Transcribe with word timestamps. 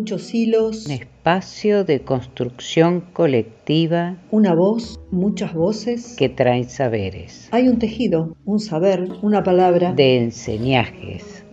muchos 0.00 0.32
hilos. 0.32 0.86
Un 0.86 0.92
espacio 0.92 1.84
de 1.84 2.00
construcción 2.00 3.02
colectiva. 3.12 4.16
Una 4.30 4.54
voz, 4.54 4.98
muchas 5.10 5.52
voces. 5.52 6.14
Que 6.16 6.30
traen 6.30 6.70
saberes. 6.70 7.48
Hay 7.50 7.68
un 7.68 7.78
tejido, 7.78 8.34
un 8.46 8.60
saber, 8.60 9.06
una 9.20 9.42
palabra. 9.42 9.92
De 9.92 10.16
enseñajes. 10.16 11.44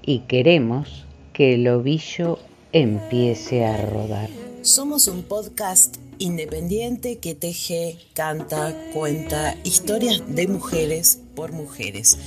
Y 0.00 0.20
queremos 0.20 1.04
que 1.34 1.56
el 1.56 1.68
ovillo 1.68 2.38
empiece 2.72 3.66
a 3.66 3.84
rodar. 3.84 4.30
Somos 4.62 5.06
un 5.06 5.22
podcast 5.22 5.98
independiente 6.18 7.18
que 7.18 7.34
teje, 7.34 7.98
canta, 8.14 8.74
cuenta 8.94 9.56
historias 9.62 10.22
de 10.26 10.48
mujeres 10.48 11.20
por 11.34 11.52
mujeres. 11.52 12.18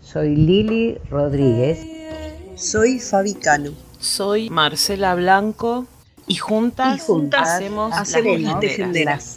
Soy 0.00 0.34
Lili 0.34 0.98
Rodríguez. 1.08 1.86
Soy 2.56 2.98
Fabi 2.98 3.34
Cano. 3.34 3.85
Soy 3.98 4.50
Marcela 4.50 5.14
Blanco 5.14 5.86
y 6.26 6.36
juntas, 6.36 7.08
hacemos, 7.36 7.90
las, 7.90 8.12
tejenderas. 8.60 9.36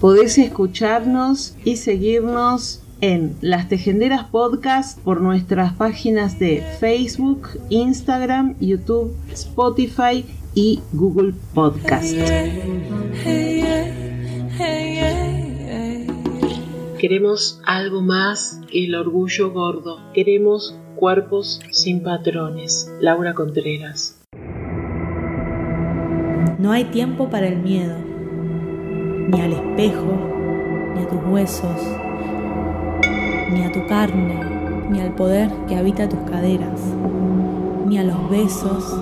Podés 0.00 0.38
escucharnos 0.38 1.56
y 1.64 1.76
seguirnos 1.76 2.82
en 3.00 3.36
Las 3.40 3.68
Tejenderas 3.68 4.24
Podcast 4.24 4.98
por 5.00 5.20
nuestras 5.20 5.72
páginas 5.74 6.38
de 6.38 6.64
Facebook, 6.80 7.48
Instagram, 7.68 8.56
YouTube, 8.60 9.14
Spotify 9.32 10.24
y 10.54 10.80
Google 10.92 11.34
Podcast. 11.54 12.14
Queremos 16.98 17.60
algo 17.64 18.02
más 18.02 18.60
que 18.70 18.84
el 18.84 18.96
orgullo 18.96 19.52
gordo. 19.52 20.00
Queremos 20.12 20.74
cuerpos 20.98 21.60
sin 21.70 22.02
patrones. 22.02 22.92
Laura 23.00 23.32
Contreras. 23.32 24.20
No 26.58 26.72
hay 26.72 26.84
tiempo 26.86 27.30
para 27.30 27.46
el 27.46 27.58
miedo, 27.58 27.94
ni 29.28 29.40
al 29.40 29.52
espejo, 29.52 30.18
ni 30.94 31.02
a 31.02 31.08
tus 31.08 31.24
huesos, 31.30 31.80
ni 33.52 33.62
a 33.62 33.70
tu 33.72 33.86
carne, 33.86 34.40
ni 34.90 35.00
al 35.00 35.14
poder 35.14 35.50
que 35.68 35.76
habita 35.76 36.08
tus 36.08 36.18
caderas, 36.28 36.80
ni 37.86 37.96
a 37.98 38.02
los 38.02 38.28
besos, 38.28 38.98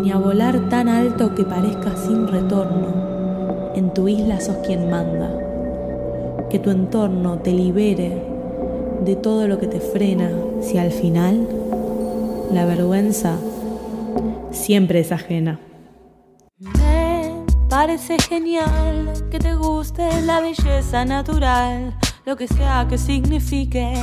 ni 0.00 0.12
a 0.12 0.16
volar 0.16 0.68
tan 0.68 0.88
alto 0.88 1.34
que 1.34 1.42
parezca 1.42 1.96
sin 1.96 2.28
retorno. 2.28 3.72
En 3.74 3.92
tu 3.92 4.06
isla 4.06 4.40
sos 4.40 4.58
quien 4.58 4.88
manda 4.88 5.28
que 6.50 6.58
tu 6.58 6.70
entorno 6.70 7.38
te 7.38 7.52
libere 7.52 8.22
de 9.04 9.16
todo 9.16 9.48
lo 9.48 9.58
que 9.58 9.66
te 9.66 9.80
frena, 9.80 10.30
si 10.62 10.78
al 10.78 10.90
final 10.90 11.48
la 12.52 12.64
vergüenza 12.64 13.36
siempre 14.50 15.00
es 15.00 15.12
ajena. 15.12 15.58
Me 16.58 17.44
parece 17.68 18.18
genial 18.18 19.12
que 19.30 19.38
te 19.38 19.54
guste 19.54 20.22
la 20.22 20.40
belleza 20.40 21.04
natural, 21.04 21.96
lo 22.26 22.36
que 22.36 22.48
sea 22.48 22.86
que 22.88 22.98
signifique. 22.98 23.94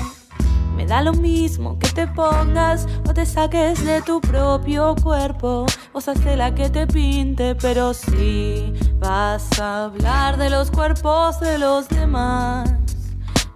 Me 0.75 0.85
da 0.85 1.01
lo 1.01 1.13
mismo 1.13 1.79
que 1.79 1.89
te 1.89 2.07
pongas 2.07 2.87
o 3.09 3.13
te 3.13 3.25
saques 3.25 3.83
de 3.83 3.99
tu 4.03 4.21
propio 4.21 4.95
cuerpo. 5.01 5.65
Vos 5.91 6.07
haces 6.07 6.37
la 6.37 6.53
que 6.53 6.69
te 6.69 6.85
pinte, 6.85 7.55
pero 7.55 7.95
sí 7.95 8.73
vas 8.99 9.59
a 9.59 9.85
hablar 9.85 10.37
de 10.37 10.51
los 10.51 10.69
cuerpos 10.69 11.39
de 11.39 11.57
los 11.57 11.89
demás. 11.89 12.69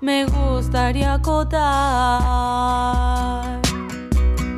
Me 0.01 0.25
gustaría 0.25 1.13
acotar. 1.13 1.61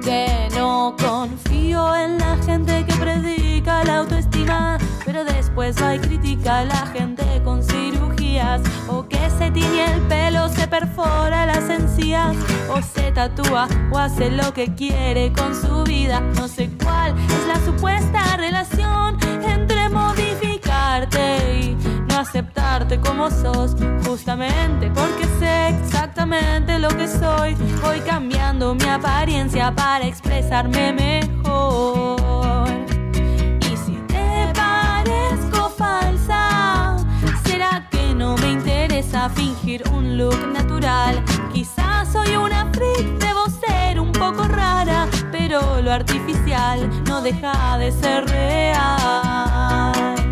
Que 0.02 0.47
no 0.55 0.95
confío 0.97 1.94
en 1.97 2.18
la 2.18 2.38
gente 2.45 2.85
que 2.85 2.94
predica 2.94 3.84
la 3.84 3.97
autoestima, 3.97 4.78
pero 5.06 5.25
después 5.25 5.81
hay 5.81 6.00
critica 6.00 6.59
a 6.59 6.66
la 6.66 6.85
gente 6.88 7.25
con 7.44 7.62
cirugías. 7.62 8.62
O 8.88 9.06
que 9.06 9.29
se 9.38 9.51
tiñe 9.51 9.94
el 9.94 10.01
pelo, 10.03 10.47
se 10.47 10.66
perfora 10.66 11.45
las 11.45 11.69
encías. 11.69 12.38
O 12.69 12.81
se 12.81 13.12
tatúa 13.12 13.68
o 13.91 13.97
hace 13.97 14.31
lo 14.31 14.53
que 14.53 14.73
quiere 14.73 15.34
con 15.34 15.53
su 15.53 15.84
vida. 15.84 16.22
No 16.35 16.47
sé 16.47 16.69
cuál 16.81 17.13
es 17.18 17.47
la 17.47 17.59
supuesta 17.66 18.38
relación 18.38 19.18
entre 19.44 19.89
modificarte 19.89 21.59
y 21.59 21.93
no 22.13 22.19
aceptarte 22.19 23.00
como 23.00 23.31
sos, 23.31 23.75
justamente 24.06 24.91
porque 24.91 25.25
sé 25.40 25.69
exactamente 25.69 26.78
lo 26.78 26.90
que 26.90 27.07
soy. 27.07 27.56
Voy 27.81 28.00
cambiando 28.01 28.75
mi 28.75 28.85
apariencia 28.85 29.74
para 29.74 30.06
expresarme 30.06 30.94
mejor. 30.94 32.69
Y 33.62 33.78
si 33.78 33.96
te 34.07 34.53
parezco 34.53 35.69
falsa, 35.69 36.97
será 37.46 37.88
que 37.90 38.13
no 38.13 38.38
me 38.38 38.51
interesa 38.51 39.30
fingir 39.30 39.84
un 39.91 40.18
look 40.18 40.47
natural. 40.53 41.24
Quizás 41.51 42.12
soy 42.12 42.35
una 42.35 42.72
freak, 42.74 43.07
debo 43.18 43.45
ser 43.50 44.00
un 44.00 44.12
poco 44.12 44.44
rara, 44.44 45.07
pero 45.31 45.81
lo 45.81 45.91
artificial 45.91 46.90
no 47.07 47.22
deja 47.22 47.78
de 47.80 47.91
ser 47.91 48.25
real. 48.28 50.22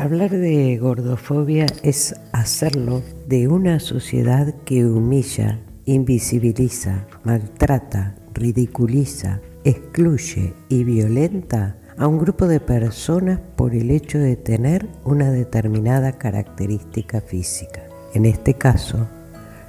Hablar 0.00 0.30
de 0.30 0.78
gordofobia 0.78 1.66
es 1.82 2.16
hacerlo 2.32 3.02
de 3.26 3.48
una 3.48 3.78
sociedad 3.80 4.54
que 4.64 4.86
humilla, 4.86 5.60
invisibiliza, 5.84 7.06
maltrata, 7.22 8.16
ridiculiza, 8.32 9.42
excluye 9.62 10.54
y 10.70 10.84
violenta 10.84 11.76
a 11.98 12.06
un 12.06 12.18
grupo 12.18 12.46
de 12.46 12.60
personas 12.60 13.40
por 13.56 13.74
el 13.74 13.90
hecho 13.90 14.16
de 14.16 14.36
tener 14.36 14.88
una 15.04 15.30
determinada 15.30 16.12
característica 16.12 17.20
física, 17.20 17.82
en 18.14 18.24
este 18.24 18.54
caso, 18.54 19.06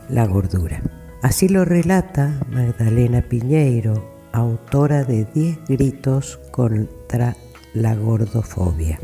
la 0.08 0.26
gordura. 0.28 0.82
Así 1.22 1.50
lo 1.50 1.66
relata 1.66 2.40
Magdalena 2.50 3.22
Piñeiro, 3.22 4.02
autora 4.32 5.04
de 5.04 5.26
10 5.26 5.60
gritos 5.68 6.40
contra 6.52 7.36
la 7.74 7.96
gordofobia 7.96 8.98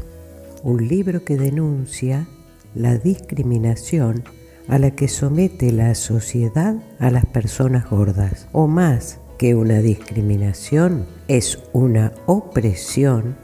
un 0.64 0.88
libro 0.88 1.24
que 1.24 1.38
denuncia 1.38 2.28
la 2.76 2.98
discriminación 2.98 4.24
a 4.68 4.80
la 4.80 4.92
que 4.92 5.08
somete 5.08 5.72
la 5.72 5.96
sociedad 5.96 6.76
a 7.00 7.10
las 7.10 7.26
personas 7.26 7.90
gordas, 7.90 8.48
o 8.52 8.68
más 8.68 9.20
que 9.38 9.56
una 9.56 9.80
discriminación, 9.80 11.06
es 11.28 11.60
una 11.74 12.14
opresión 12.26 13.38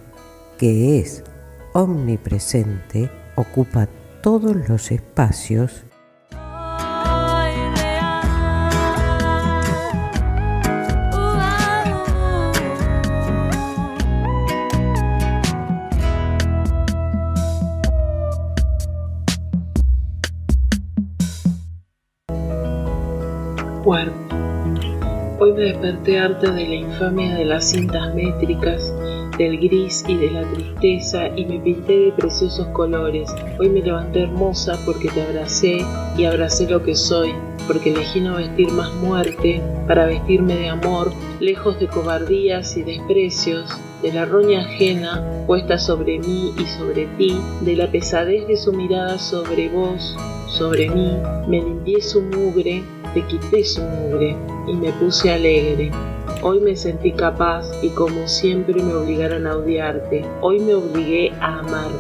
que 0.58 1.00
es 1.00 1.24
omnipresente, 1.74 3.10
ocupa 3.36 3.88
todos 4.22 4.68
los 4.68 4.92
espacios 4.92 5.86
desperté 25.84 26.18
harta 26.18 26.50
de 26.52 26.66
la 26.66 26.76
infamia 26.76 27.36
de 27.36 27.44
las 27.44 27.72
cintas 27.72 28.16
métricas, 28.16 28.94
del 29.38 29.58
gris 29.60 30.06
y 30.08 30.16
de 30.16 30.32
la 30.32 30.44
tristeza 30.44 31.28
y 31.36 31.46
me 31.46 31.60
pinté 31.60 31.98
de 31.98 32.12
preciosos 32.14 32.68
colores. 32.68 33.30
Hoy 33.60 33.68
me 33.68 33.82
levanté 33.82 34.24
hermosa 34.24 34.80
porque 34.86 35.10
te 35.10 35.22
abracé 35.22 35.86
y 36.18 36.24
abracé 36.24 36.70
lo 36.70 36.82
que 36.84 36.96
soy, 36.96 37.34
porque 37.68 37.92
elegí 37.92 38.22
no 38.22 38.36
vestir 38.36 38.72
más 38.72 38.94
muerte 38.96 39.62
para 39.86 40.06
vestirme 40.06 40.56
de 40.56 40.70
amor, 40.70 41.12
lejos 41.42 41.78
de 41.82 41.88
cobardías 41.88 42.78
y 42.78 42.84
desprecios, 42.84 43.70
de 44.02 44.14
la 44.14 44.24
roña 44.24 44.62
ajena 44.62 45.22
puesta 45.48 45.78
sobre 45.78 46.20
mí 46.20 46.54
y 46.58 46.66
sobre 46.66 47.08
ti, 47.18 47.36
de 47.60 47.76
la 47.76 47.92
pesadez 47.92 48.48
de 48.48 48.56
su 48.56 48.72
mirada 48.72 49.20
sobre 49.20 49.68
vos, 49.68 50.16
sobre 50.48 50.90
mí, 50.90 51.12
me 51.50 51.58
limpié 51.58 52.02
su 52.02 52.22
mugre 52.22 52.84
te 53.14 53.22
quité 53.28 53.64
su 53.64 53.82
mugre 53.82 54.36
y 54.68 54.74
me 54.74 54.92
puse 54.94 55.32
alegre. 55.32 55.92
Hoy 56.42 56.60
me 56.60 56.76
sentí 56.76 57.12
capaz 57.12 57.66
y 57.82 57.90
como 57.90 58.28
siempre 58.28 58.82
me 58.82 58.94
obligaron 58.94 59.48
a 59.48 59.56
odiarte. 59.56 60.26
Hoy 60.42 60.60
me 60.60 60.74
obligué 60.74 61.32
a 61.40 61.60
amar, 61.60 61.92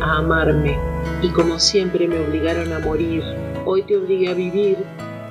a 0.00 0.18
amarme 0.18 0.78
y 1.22 1.28
como 1.28 1.58
siempre 1.58 2.06
me 2.06 2.18
obligaron 2.18 2.72
a 2.72 2.78
morir. 2.78 3.22
Hoy 3.66 3.82
te 3.82 3.96
obligué 3.96 4.28
a 4.28 4.34
vivir 4.34 4.78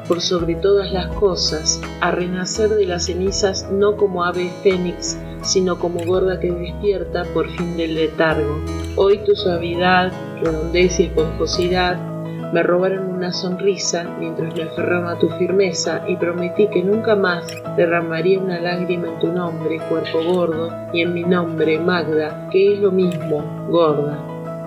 por 0.07 0.21
sobre 0.21 0.55
todas 0.55 0.91
las 0.91 1.07
cosas, 1.15 1.79
a 2.01 2.11
renacer 2.11 2.69
de 2.69 2.85
las 2.85 3.05
cenizas 3.05 3.69
no 3.71 3.95
como 3.95 4.23
ave 4.23 4.51
fénix, 4.63 5.17
sino 5.43 5.77
como 5.77 6.03
gorda 6.03 6.39
que 6.39 6.51
despierta 6.51 7.23
por 7.33 7.47
fin 7.51 7.77
del 7.77 7.95
letargo. 7.95 8.59
Hoy 8.95 9.19
tu 9.19 9.35
suavidad, 9.35 10.11
redondez 10.41 10.99
y 10.99 11.03
esponjosidad 11.03 12.08
Me 12.51 12.63
robaron 12.63 13.11
una 13.11 13.31
sonrisa 13.31 14.05
mientras 14.19 14.55
me 14.55 14.63
aferraba 14.63 15.11
a 15.11 15.19
tu 15.19 15.29
firmeza 15.29 16.03
y 16.07 16.15
prometí 16.15 16.67
que 16.67 16.81
nunca 16.81 17.15
más 17.15 17.45
derramaría 17.77 18.39
una 18.39 18.59
lágrima 18.59 19.07
en 19.07 19.19
tu 19.19 19.27
nombre, 19.27 19.79
cuerpo 19.87 20.23
gordo, 20.23 20.71
y 20.91 21.01
en 21.01 21.13
mi 21.13 21.23
nombre, 21.23 21.77
Magda, 21.77 22.49
que 22.51 22.73
es 22.73 22.79
lo 22.79 22.91
mismo, 22.91 23.43
gorda. 23.69 24.17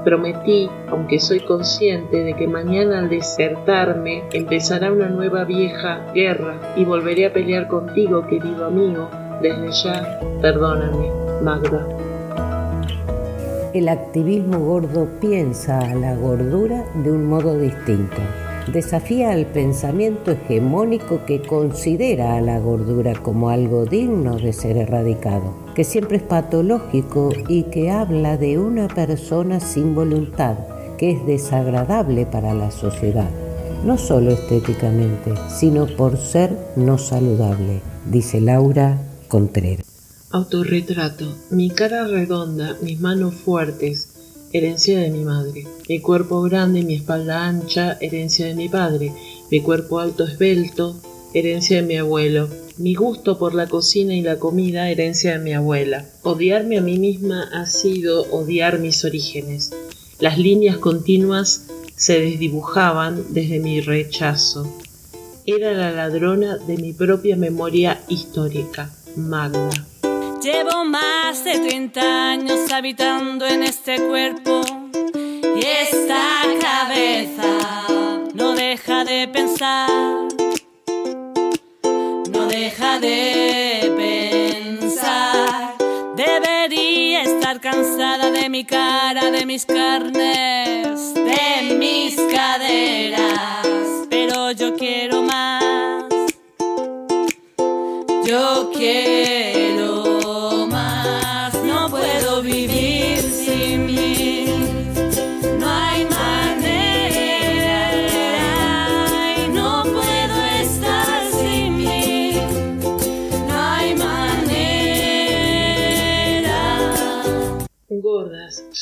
Prometí, 0.05 0.70
aunque 0.90 1.19
soy 1.19 1.40
consciente 1.40 2.23
de 2.23 2.34
que 2.34 2.46
mañana 2.46 3.00
al 3.00 3.08
desertarme 3.08 4.23
empezará 4.32 4.93
una 4.93 5.08
nueva 5.08 5.43
vieja 5.44 6.06
guerra 6.14 6.55
y 6.76 6.85
volveré 6.85 7.26
a 7.26 7.32
pelear 7.32 7.67
contigo, 7.67 8.26
querido 8.26 8.67
amigo. 8.67 9.08
Desde 9.40 9.73
ya, 9.73 10.20
perdóname, 10.40 11.11
Magda. 11.43 12.01
El 13.74 13.88
activismo 13.88 14.58
gordo 14.58 15.08
piensa 15.19 15.78
a 15.78 15.94
la 15.94 16.14
gordura 16.14 16.84
de 16.94 17.10
un 17.10 17.24
modo 17.24 17.58
distinto. 17.58 18.19
Desafía 18.70 19.32
al 19.32 19.46
pensamiento 19.46 20.32
hegemónico 20.32 21.24
que 21.24 21.40
considera 21.40 22.36
a 22.36 22.42
la 22.42 22.60
gordura 22.60 23.14
como 23.14 23.48
algo 23.48 23.86
digno 23.86 24.36
de 24.36 24.52
ser 24.52 24.76
erradicado, 24.76 25.54
que 25.74 25.84
siempre 25.84 26.19
es 26.19 26.22
patológico 26.22 27.30
y 27.48 27.62
que 27.64 27.90
habla 27.90 28.36
de 28.36 28.58
una 28.58 28.88
persona 28.88 29.58
sin 29.58 29.94
voluntad, 29.94 30.58
que 30.98 31.12
es 31.12 31.25
desagradable 31.25 32.26
para 32.26 32.52
la 32.52 32.70
sociedad, 32.70 33.30
no 33.86 33.96
solo 33.96 34.32
estéticamente, 34.32 35.32
sino 35.48 35.86
por 35.86 36.18
ser 36.18 36.54
no 36.76 36.98
saludable, 36.98 37.80
dice 38.04 38.38
Laura 38.42 38.98
Contreras. 39.28 39.91
Autorretrato. 40.32 41.26
Mi 41.50 41.69
cara 41.69 42.08
redonda, 42.08 42.79
mis 42.81 42.99
manos 42.99 43.34
fuertes, 43.34 44.14
herencia 44.55 44.99
de 44.99 45.11
mi 45.11 45.25
madre. 45.25 45.67
Mi 45.90 46.00
cuerpo 46.00 46.40
grande, 46.40 46.82
mi 46.82 46.94
espalda 46.94 47.44
ancha, 47.44 47.99
herencia 48.00 48.46
de 48.46 48.55
mi 48.55 48.70
padre. 48.70 49.12
Mi 49.50 49.61
cuerpo 49.61 49.99
alto 49.99 50.25
esbelto, 50.25 50.96
herencia 51.34 51.76
de 51.76 51.82
mi 51.82 51.99
abuelo. 51.99 52.49
Mi 52.79 52.94
gusto 52.94 53.38
por 53.38 53.55
la 53.55 53.67
cocina 53.67 54.14
y 54.14 54.23
la 54.23 54.38
comida, 54.38 54.88
herencia 54.88 55.32
de 55.32 55.44
mi 55.44 55.52
abuela. 55.52 56.06
Odiarme 56.23 56.78
a 56.78 56.81
mí 56.81 56.99
misma 56.99 57.50
ha 57.52 57.67
sido 57.67 58.23
odiar 58.32 58.78
mis 58.78 59.05
orígenes. 59.05 59.75
Las 60.19 60.38
líneas 60.38 60.78
continuas 60.78 61.67
se 61.94 62.19
desdibujaban 62.19 63.23
desde 63.35 63.61
mi 63.61 63.82
rechazo. 63.82 64.67
Era 65.44 65.75
la 65.75 65.90
ladrona 65.90 66.56
de 66.56 66.78
mi 66.78 66.94
propia 66.94 67.37
memoria 67.37 68.00
histórica, 68.08 68.90
Magda. 69.14 69.91
Llevo 70.42 70.84
más 70.84 71.44
de 71.44 71.56
30 71.56 72.30
años 72.30 72.72
habitando 72.72 73.46
en 73.46 73.62
este 73.62 73.94
cuerpo 74.08 74.62
y 75.54 75.64
esta 75.64 76.42
cabeza 76.60 77.86
no 78.34 78.52
deja 78.52 79.04
de 79.04 79.28
pensar, 79.28 79.88
no 82.28 82.46
deja 82.48 82.98
de 82.98 83.92
pensar. 84.80 85.74
Debería 86.16 87.22
estar 87.22 87.60
cansada 87.60 88.32
de 88.32 88.48
mi 88.48 88.64
cara, 88.64 89.30
de 89.30 89.46
mis 89.46 89.64
carnes, 89.64 90.91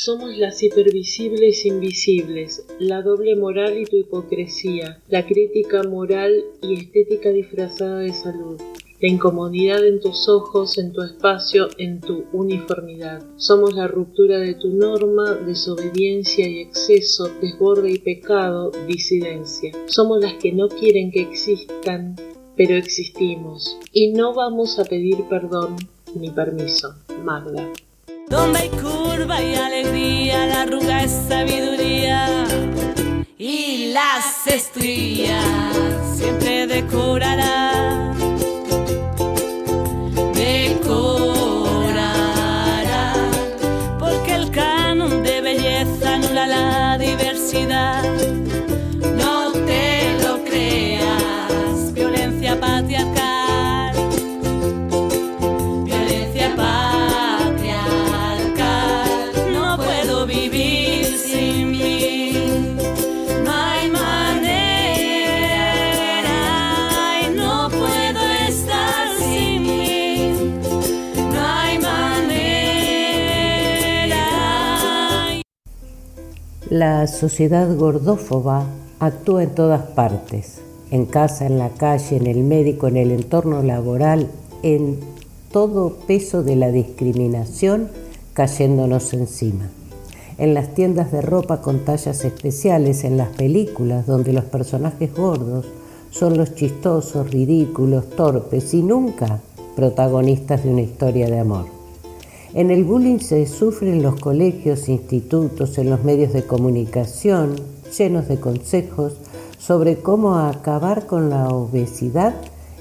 somos 0.02 0.34
las 0.38 0.62
hipervisibles 0.62 1.66
invisibles, 1.66 2.64
la 2.78 3.02
doble 3.02 3.36
moral 3.36 3.78
y 3.78 3.84
tu 3.84 3.96
hipocresía, 3.96 5.02
la 5.08 5.26
crítica 5.26 5.82
moral 5.82 6.42
y 6.62 6.72
estética 6.72 7.28
disfrazada 7.28 7.98
de 7.98 8.14
salud. 8.14 8.58
La 8.98 9.08
incomodidad 9.10 9.86
en 9.86 10.00
tus 10.00 10.26
ojos, 10.26 10.78
en 10.78 10.94
tu 10.94 11.02
espacio, 11.02 11.68
en 11.76 12.00
tu 12.00 12.24
uniformidad. 12.32 13.22
Somos 13.36 13.74
la 13.74 13.88
ruptura 13.88 14.38
de 14.38 14.54
tu 14.54 14.68
norma, 14.68 15.34
desobediencia 15.34 16.48
y 16.48 16.60
exceso, 16.60 17.30
desborde 17.42 17.92
y 17.92 17.98
pecado, 17.98 18.72
disidencia. 18.86 19.72
Somos 19.84 20.22
las 20.22 20.32
que 20.34 20.52
no 20.52 20.68
quieren 20.68 21.10
que 21.10 21.20
existan, 21.20 22.16
pero 22.56 22.74
existimos. 22.74 23.76
Y 23.92 24.12
no 24.12 24.32
vamos 24.32 24.78
a 24.78 24.84
pedir 24.84 25.24
perdón 25.28 25.76
ni 26.14 26.30
permiso. 26.30 26.94
Magda. 27.22 27.70
Donde 28.30 28.60
hay 28.60 28.68
curva 28.68 29.42
y 29.42 29.56
alegría, 29.56 30.46
la 30.46 30.62
arruga 30.62 31.02
es 31.02 31.10
sabiduría. 31.28 32.46
Y 33.36 33.92
las 33.92 34.46
estrías 34.46 35.44
siempre 36.16 36.68
decorará. 36.68 38.09
La 76.70 77.08
sociedad 77.08 77.76
gordófoba 77.76 78.64
actúa 79.00 79.42
en 79.42 79.50
todas 79.56 79.82
partes, 79.82 80.60
en 80.92 81.04
casa, 81.04 81.44
en 81.44 81.58
la 81.58 81.70
calle, 81.70 82.16
en 82.16 82.28
el 82.28 82.44
médico, 82.44 82.86
en 82.86 82.96
el 82.96 83.10
entorno 83.10 83.64
laboral, 83.64 84.28
en 84.62 85.00
todo 85.50 85.96
peso 86.06 86.44
de 86.44 86.54
la 86.54 86.70
discriminación 86.70 87.88
cayéndonos 88.34 89.12
encima. 89.14 89.68
En 90.38 90.54
las 90.54 90.72
tiendas 90.72 91.10
de 91.10 91.22
ropa 91.22 91.60
con 91.60 91.84
tallas 91.84 92.24
especiales, 92.24 93.02
en 93.02 93.16
las 93.16 93.30
películas 93.30 94.06
donde 94.06 94.32
los 94.32 94.44
personajes 94.44 95.12
gordos 95.12 95.66
son 96.12 96.38
los 96.38 96.54
chistosos, 96.54 97.32
ridículos, 97.32 98.10
torpes 98.10 98.74
y 98.74 98.84
nunca 98.84 99.40
protagonistas 99.74 100.62
de 100.62 100.70
una 100.70 100.82
historia 100.82 101.28
de 101.28 101.40
amor. 101.40 101.79
En 102.52 102.72
el 102.72 102.82
bullying 102.82 103.20
se 103.20 103.46
sufre 103.46 103.92
en 103.92 104.02
los 104.02 104.18
colegios, 104.18 104.88
institutos, 104.88 105.78
en 105.78 105.88
los 105.88 106.02
medios 106.02 106.32
de 106.32 106.42
comunicación, 106.42 107.54
llenos 107.96 108.26
de 108.26 108.40
consejos 108.40 109.12
sobre 109.56 109.98
cómo 109.98 110.34
acabar 110.34 111.06
con 111.06 111.30
la 111.30 111.48
obesidad 111.48 112.34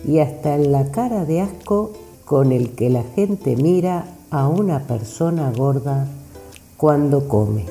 y 0.07 0.19
hasta 0.19 0.55
en 0.55 0.71
la 0.71 0.89
cara 0.89 1.23
de 1.25 1.41
asco 1.41 1.91
con 2.25 2.51
el 2.51 2.71
que 2.71 2.89
la 2.89 3.03
gente 3.15 3.55
mira 3.55 4.05
a 4.31 4.47
una 4.47 4.88
persona 4.88 5.51
gorda 5.55 6.07
cuando 6.75 7.27
come. 7.27 7.65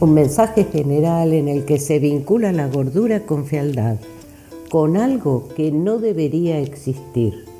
Un 0.00 0.14
mensaje 0.14 0.64
general 0.64 1.34
en 1.34 1.48
el 1.48 1.66
que 1.66 1.78
se 1.78 1.98
vincula 1.98 2.52
la 2.52 2.68
gordura 2.68 3.26
con 3.26 3.44
fealdad, 3.44 3.96
con 4.70 4.96
algo 4.96 5.48
que 5.54 5.70
no 5.72 5.98
debería 5.98 6.58
existir. 6.58 7.53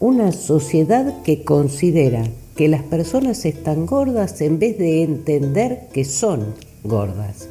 Una 0.00 0.32
sociedad 0.32 1.22
que 1.24 1.44
considera 1.44 2.22
que 2.56 2.68
las 2.68 2.82
personas 2.82 3.44
están 3.44 3.84
gordas 3.84 4.40
en 4.40 4.58
vez 4.58 4.78
de 4.78 5.02
entender 5.02 5.88
que 5.92 6.06
son 6.06 6.54
gordas. 6.84 7.48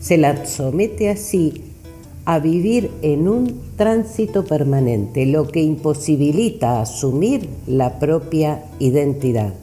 Se 0.00 0.16
las 0.16 0.48
somete 0.48 1.10
así 1.10 1.64
a 2.24 2.38
vivir 2.38 2.92
en 3.02 3.26
un 3.26 3.60
tránsito 3.74 4.44
permanente, 4.44 5.26
lo 5.26 5.48
que 5.48 5.60
imposibilita 5.60 6.80
asumir 6.80 7.48
la 7.66 7.98
propia 7.98 8.62
identidad. 8.78 9.54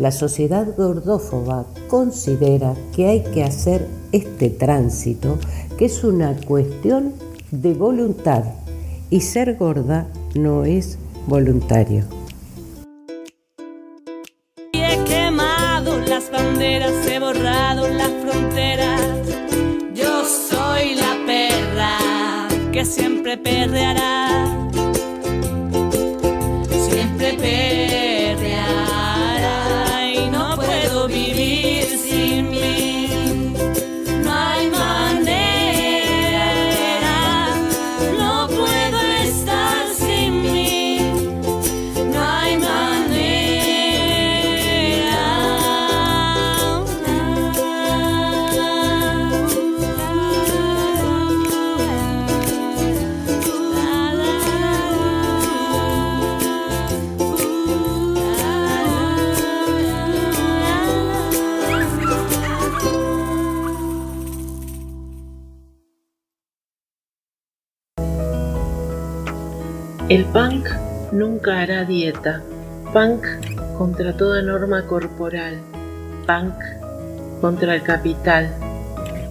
La 0.00 0.10
sociedad 0.10 0.76
gordófoba 0.76 1.64
considera 1.86 2.74
que 2.96 3.06
hay 3.06 3.20
que 3.22 3.44
hacer 3.44 3.86
este 4.10 4.50
tránsito, 4.50 5.38
que 5.78 5.84
es 5.84 6.02
una 6.02 6.34
cuestión 6.44 7.12
de 7.52 7.72
voluntad, 7.74 8.42
y 9.10 9.20
ser 9.20 9.56
gorda 9.56 10.08
no 10.34 10.64
es 10.64 10.98
voluntario. 11.28 12.04
Y 14.72 14.80
he 14.80 15.04
quemado 15.04 15.98
las 16.00 16.30
banderas, 16.30 17.06
he 17.06 17.18
borrado 17.18 17.88
las 17.88 18.10
fronteras. 18.22 19.00
Yo 19.94 20.24
soy 20.24 20.94
la 20.94 21.16
perra 21.26 21.98
que 22.72 22.84
siempre 22.84 23.36
perrea. 23.36 23.87
Punk 72.92 73.24
contra 73.76 74.16
toda 74.16 74.42
norma 74.42 74.86
corporal. 74.86 75.58
Punk 76.26 76.54
contra 77.40 77.74
el 77.74 77.82
capital, 77.82 78.50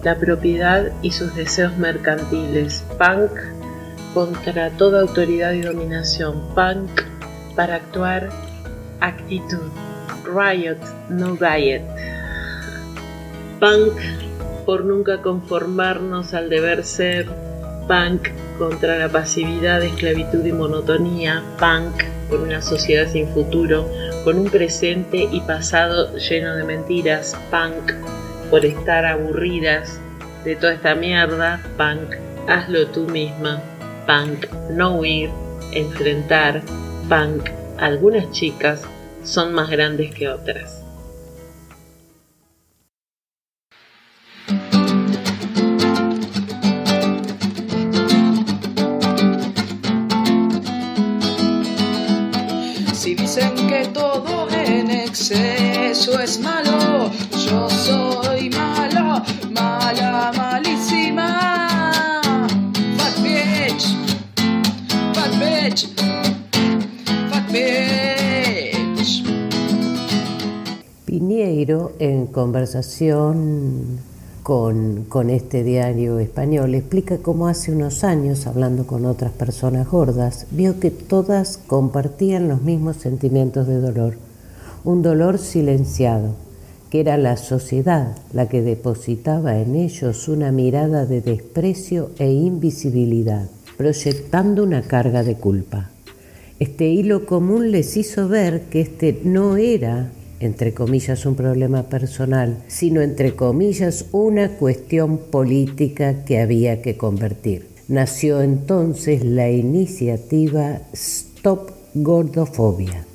la 0.02 0.16
propiedad 0.16 0.90
y 1.02 1.10
sus 1.10 1.34
deseos 1.34 1.76
mercantiles. 1.76 2.84
Punk 2.98 3.32
contra 4.14 4.70
toda 4.70 5.00
autoridad 5.00 5.52
y 5.52 5.62
dominación. 5.62 6.54
Punk 6.54 7.02
para 7.56 7.76
actuar 7.76 8.30
actitud. 9.00 9.70
Riot, 10.24 10.78
no 11.08 11.36
riot. 11.36 11.82
Punk 13.60 13.98
por 14.64 14.84
nunca 14.84 15.20
conformarnos 15.22 16.34
al 16.34 16.48
deber 16.48 16.84
ser. 16.84 17.26
Punk 17.88 18.28
contra 18.58 18.98
la 18.98 19.08
pasividad, 19.08 19.82
esclavitud 19.82 20.44
y 20.44 20.52
monotonía. 20.52 21.42
Punk 21.58 22.17
por 22.28 22.40
una 22.40 22.62
sociedad 22.62 23.08
sin 23.10 23.28
futuro, 23.28 23.88
con 24.24 24.38
un 24.38 24.50
presente 24.50 25.28
y 25.30 25.40
pasado 25.40 26.16
lleno 26.16 26.54
de 26.56 26.64
mentiras. 26.64 27.36
Punk 27.50 27.92
por 28.50 28.64
estar 28.64 29.04
aburridas 29.04 30.00
de 30.44 30.56
toda 30.56 30.74
esta 30.74 30.94
mierda. 30.94 31.60
Punk, 31.76 32.16
hazlo 32.48 32.86
tú 32.88 33.02
misma. 33.02 33.60
Punk, 34.06 34.46
no 34.70 34.96
huir, 34.96 35.30
enfrentar. 35.72 36.62
Punk, 37.08 37.50
algunas 37.78 38.30
chicas 38.32 38.82
son 39.22 39.52
más 39.52 39.70
grandes 39.70 40.14
que 40.14 40.28
otras. 40.28 40.87
Exceso 55.18 56.20
es 56.20 56.38
malo, 56.38 57.10
yo 57.44 57.68
soy 57.68 58.50
malo, 58.50 59.20
mala, 59.50 60.32
malísima. 60.36 62.20
Fat 62.96 63.16
bitch, 63.22 63.96
fat 65.14 65.32
bitch, 65.40 65.88
fat 67.30 67.52
bitch. 67.52 69.24
Piñeiro, 71.04 71.92
en 71.98 72.26
conversación 72.26 73.98
con, 74.44 75.04
con 75.08 75.30
este 75.30 75.64
diario 75.64 76.20
español, 76.20 76.76
explica 76.76 77.18
cómo 77.18 77.48
hace 77.48 77.72
unos 77.72 78.04
años, 78.04 78.46
hablando 78.46 78.86
con 78.86 79.04
otras 79.04 79.32
personas 79.32 79.90
gordas, 79.90 80.46
vio 80.52 80.78
que 80.78 80.92
todas 80.92 81.58
compartían 81.58 82.46
los 82.46 82.62
mismos 82.62 82.98
sentimientos 82.98 83.66
de 83.66 83.80
dolor, 83.80 84.27
un 84.88 85.02
dolor 85.02 85.36
silenciado, 85.36 86.34
que 86.88 87.00
era 87.00 87.18
la 87.18 87.36
sociedad 87.36 88.16
la 88.32 88.48
que 88.48 88.62
depositaba 88.62 89.58
en 89.58 89.76
ellos 89.76 90.28
una 90.28 90.50
mirada 90.50 91.04
de 91.04 91.20
desprecio 91.20 92.10
e 92.18 92.32
invisibilidad, 92.32 93.50
proyectando 93.76 94.64
una 94.64 94.80
carga 94.80 95.22
de 95.24 95.34
culpa. 95.34 95.90
Este 96.58 96.88
hilo 96.88 97.26
común 97.26 97.70
les 97.70 97.98
hizo 97.98 98.28
ver 98.28 98.62
que 98.70 98.80
este 98.80 99.20
no 99.24 99.58
era 99.58 100.10
entre 100.40 100.72
comillas, 100.72 101.26
un 101.26 101.34
problema 101.34 101.82
personal, 101.88 102.62
sino, 102.68 103.02
entre 103.02 103.34
comillas, 103.34 104.06
una 104.12 104.50
cuestión 104.50 105.18
política 105.18 106.24
que 106.24 106.38
había 106.38 106.80
que 106.80 106.96
convertir. 106.96 107.66
Nació 107.88 108.40
entonces 108.40 109.24
la 109.24 109.50
iniciativa 109.50 110.80
Stop 110.92 111.72
Gordofobia. 111.94 113.07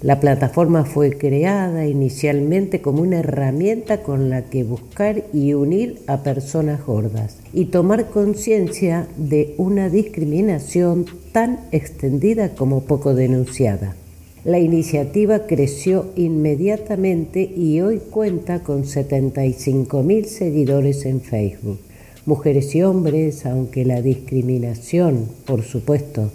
La 0.00 0.20
plataforma 0.20 0.84
fue 0.84 1.18
creada 1.18 1.84
inicialmente 1.84 2.80
como 2.80 3.02
una 3.02 3.18
herramienta 3.18 4.02
con 4.04 4.30
la 4.30 4.42
que 4.42 4.62
buscar 4.62 5.24
y 5.32 5.54
unir 5.54 5.98
a 6.06 6.22
personas 6.22 6.86
gordas 6.86 7.38
y 7.52 7.64
tomar 7.64 8.08
conciencia 8.10 9.08
de 9.16 9.54
una 9.58 9.88
discriminación 9.88 11.04
tan 11.32 11.58
extendida 11.72 12.54
como 12.54 12.82
poco 12.82 13.12
denunciada. 13.14 13.96
La 14.44 14.60
iniciativa 14.60 15.46
creció 15.48 16.06
inmediatamente 16.14 17.42
y 17.42 17.80
hoy 17.80 17.98
cuenta 17.98 18.62
con 18.62 18.84
75.000 18.84 20.24
seguidores 20.26 21.06
en 21.06 21.20
Facebook. 21.20 21.80
Mujeres 22.24 22.72
y 22.76 22.82
hombres, 22.82 23.44
aunque 23.46 23.84
la 23.84 24.00
discriminación, 24.00 25.26
por 25.44 25.62
supuesto, 25.62 26.30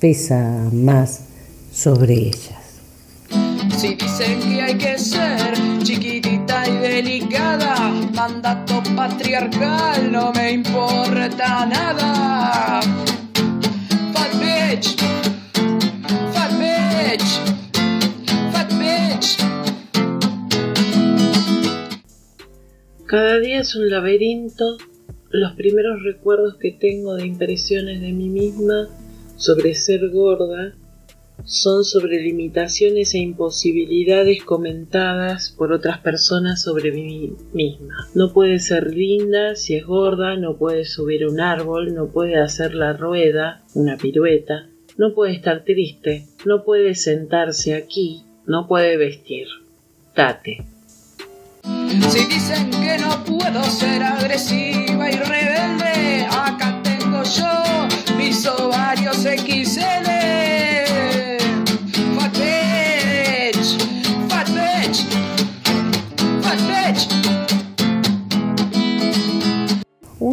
pesa 0.00 0.68
más 0.70 1.22
sobre 1.72 2.14
ellas. 2.14 2.59
Si 3.80 3.94
dicen 3.94 4.40
que 4.40 4.60
hay 4.60 4.76
que 4.76 4.98
ser 4.98 5.54
chiquitita 5.82 6.68
y 6.68 6.76
delicada, 6.86 7.90
mandato 8.14 8.82
patriarcal 8.94 10.12
no 10.12 10.30
me 10.34 10.52
importa 10.52 11.64
nada. 11.64 12.82
Fat 14.12 14.32
bitch, 14.38 14.96
fat 16.34 16.52
bitch, 16.60 17.40
fat 18.52 18.70
bitch. 18.78 19.38
Cada 23.06 23.38
día 23.38 23.60
es 23.60 23.74
un 23.76 23.88
laberinto. 23.88 24.76
Los 25.30 25.52
primeros 25.52 26.02
recuerdos 26.02 26.58
que 26.60 26.72
tengo 26.72 27.14
de 27.14 27.26
impresiones 27.26 28.02
de 28.02 28.12
mí 28.12 28.28
misma 28.28 28.88
sobre 29.36 29.74
ser 29.74 30.10
gorda 30.10 30.74
son 31.44 31.84
sobre 31.84 32.20
limitaciones 32.20 33.14
e 33.14 33.18
imposibilidades 33.18 34.44
comentadas 34.44 35.54
por 35.56 35.72
otras 35.72 35.98
personas 35.98 36.62
sobre 36.62 36.92
mí 36.92 37.32
misma. 37.52 38.08
No 38.14 38.32
puede 38.32 38.58
ser 38.58 38.94
linda 38.94 39.54
si 39.54 39.76
es 39.76 39.86
gorda, 39.86 40.36
no 40.36 40.56
puede 40.56 40.84
subir 40.84 41.26
un 41.26 41.40
árbol, 41.40 41.94
no 41.94 42.08
puede 42.08 42.38
hacer 42.38 42.74
la 42.74 42.92
rueda, 42.92 43.62
una 43.74 43.96
pirueta, 43.96 44.68
no 44.96 45.14
puede 45.14 45.32
estar 45.32 45.64
triste, 45.64 46.26
no 46.44 46.64
puede 46.64 46.94
sentarse 46.94 47.74
aquí, 47.74 48.24
no 48.46 48.68
puede 48.68 48.96
vestir. 48.96 49.46
Tate. 50.14 50.64
Si 52.10 52.26
dicen 52.26 52.70
que 52.70 52.98
no 52.98 53.24
puedo 53.24 53.62
ser 53.64 54.02
agresiva 54.02 55.10
y 55.10 55.16
rebelde, 55.16 56.26
acá 56.30 56.80
tengo 56.82 57.22
yo 57.22 58.16
mis 58.16 58.46
ovarios 58.46 59.16
XL. 59.18 60.19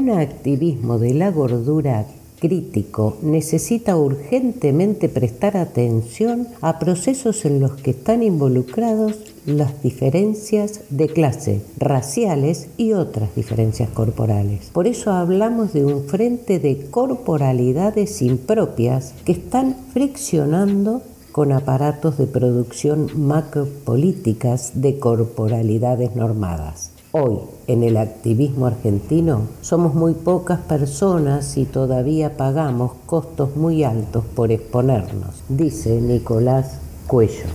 Un 0.08 0.20
activismo 0.20 1.00
de 1.00 1.14
la 1.14 1.32
gordura 1.32 2.06
crítico 2.40 3.18
necesita 3.24 3.98
urgentemente 3.98 5.10
prestar 5.10 5.58
atención 5.58 6.48
a 6.62 6.80
procesos 6.80 7.44
en 7.44 7.60
los 7.60 7.74
que 7.74 7.92
están 7.92 8.24
involucrados 8.24 9.18
las 9.46 9.84
diferencias 9.84 10.80
de 10.92 11.10
clase, 11.10 11.62
raciales 11.78 12.70
y 12.78 12.94
otras 12.94 13.36
diferencias 13.36 13.90
corporales. 13.90 14.70
Por 14.72 14.88
eso 14.88 15.12
hablamos 15.12 15.74
de 15.74 15.84
un 15.84 16.06
frente 16.06 16.60
de 16.60 16.88
corporalidades 16.90 18.22
impropias 18.22 19.14
que 19.26 19.34
están 19.34 19.76
friccionando 19.92 21.02
con 21.34 21.52
aparatos 21.52 22.18
de 22.18 22.28
producción 22.28 23.10
macropolíticas 23.14 24.72
de 24.82 25.00
corporalidades 25.00 26.16
normadas. 26.16 26.92
Hoy, 27.19 27.39
en 27.65 27.81
el 27.81 27.97
activismo 27.97 28.67
argentino, 28.67 29.47
somos 29.62 29.95
muy 29.95 30.13
pocas 30.13 30.59
personas 30.59 31.57
y 31.57 31.65
todavía 31.65 32.38
pagamos 32.38 32.91
costos 33.07 33.55
muy 33.55 33.83
altos 33.83 34.24
por 34.36 34.51
exponernos, 34.51 35.41
dice 35.50 36.00
Nicolás 36.00 36.77
Cuello. 37.07 37.47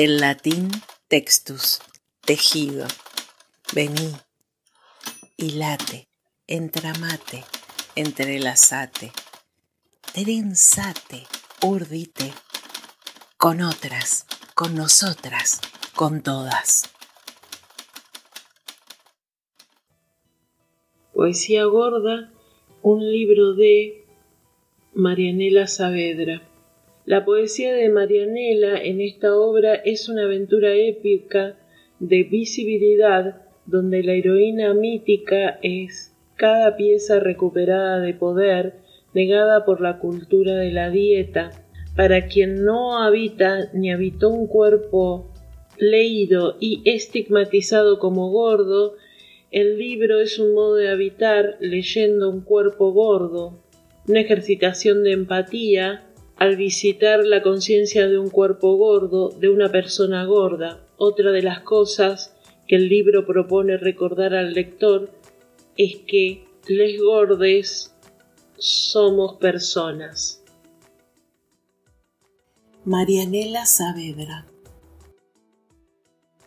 Del 0.00 0.18
latín 0.18 0.70
textus, 1.08 1.80
tejido. 2.22 2.86
Vení, 3.74 4.16
hilate, 5.36 6.08
entramate, 6.46 7.44
entrelazate, 7.96 9.12
trenzate, 10.14 11.26
urdite, 11.62 12.32
con 13.36 13.60
otras, 13.60 14.24
con 14.54 14.74
nosotras, 14.74 15.60
con 15.94 16.22
todas. 16.22 16.88
Poesía 21.12 21.64
Gorda, 21.64 22.32
un 22.80 23.00
libro 23.00 23.52
de 23.52 24.06
Marianela 24.94 25.66
Saavedra. 25.66 26.49
La 27.10 27.24
poesía 27.24 27.74
de 27.74 27.88
Marianela 27.88 28.80
en 28.80 29.00
esta 29.00 29.34
obra 29.34 29.74
es 29.74 30.08
una 30.08 30.26
aventura 30.26 30.76
épica 30.76 31.56
de 31.98 32.22
visibilidad 32.22 33.42
donde 33.66 34.04
la 34.04 34.12
heroína 34.12 34.74
mítica 34.74 35.58
es 35.60 36.14
cada 36.36 36.76
pieza 36.76 37.18
recuperada 37.18 37.98
de 37.98 38.14
poder 38.14 38.74
negada 39.12 39.64
por 39.64 39.80
la 39.80 39.98
cultura 39.98 40.54
de 40.54 40.70
la 40.70 40.90
dieta, 40.90 41.50
para 41.96 42.28
quien 42.28 42.64
no 42.64 43.02
habita 43.02 43.72
ni 43.74 43.90
habitó 43.90 44.28
un 44.28 44.46
cuerpo 44.46 45.32
leído 45.78 46.58
y 46.60 46.80
estigmatizado 46.84 47.98
como 47.98 48.30
gordo, 48.30 48.94
el 49.50 49.78
libro 49.78 50.20
es 50.20 50.38
un 50.38 50.54
modo 50.54 50.76
de 50.76 50.88
habitar 50.88 51.56
leyendo 51.58 52.30
un 52.30 52.42
cuerpo 52.42 52.92
gordo, 52.92 53.64
una 54.06 54.20
ejercitación 54.20 55.02
de 55.02 55.10
empatía 55.10 56.06
al 56.40 56.56
visitar 56.56 57.20
la 57.22 57.42
conciencia 57.42 58.08
de 58.08 58.18
un 58.18 58.30
cuerpo 58.30 58.74
gordo, 58.76 59.28
de 59.28 59.50
una 59.50 59.68
persona 59.68 60.24
gorda. 60.24 60.80
Otra 60.96 61.32
de 61.32 61.42
las 61.42 61.60
cosas 61.60 62.34
que 62.66 62.76
el 62.76 62.88
libro 62.88 63.26
propone 63.26 63.76
recordar 63.76 64.32
al 64.34 64.54
lector 64.54 65.10
es 65.76 65.96
que 66.06 66.48
les 66.66 66.98
gordes 66.98 67.94
somos 68.56 69.34
personas. 69.34 70.42
Marianela 72.86 73.66
Saavedra. 73.66 74.46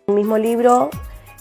El 0.07 0.15
mismo 0.15 0.39
libro, 0.39 0.89